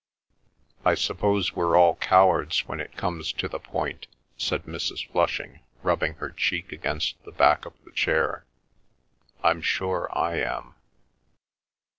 "I 0.83 0.95
suppose 0.95 1.53
we're 1.55 1.77
all 1.77 1.95
cowards 1.97 2.67
when 2.67 2.79
it 2.79 2.97
comes 2.97 3.31
to 3.33 3.47
the 3.47 3.59
point," 3.59 4.07
said 4.35 4.63
Mrs. 4.63 5.07
Flushing, 5.11 5.59
rubbing 5.83 6.15
her 6.15 6.31
cheek 6.31 6.71
against 6.71 7.23
the 7.23 7.31
back 7.31 7.67
of 7.67 7.73
the 7.85 7.91
chair. 7.91 8.47
"I'm 9.43 9.61
sure 9.61 10.09
I 10.17 10.37
am." 10.37 10.73